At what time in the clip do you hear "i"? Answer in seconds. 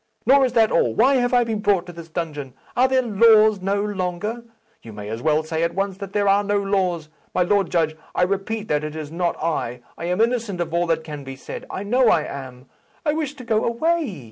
1.31-1.43, 8.15-8.23, 9.37-9.81, 9.99-10.05, 11.69-11.83, 12.09-12.23, 13.05-13.13